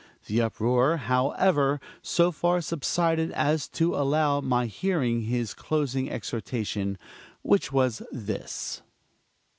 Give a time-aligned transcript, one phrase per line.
[0.25, 6.97] The uproar, however, so far subsided as to allow my hearing his closing exhortation,
[7.43, 8.81] which was this